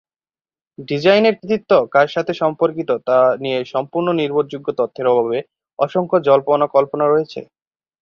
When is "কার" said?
1.93-2.07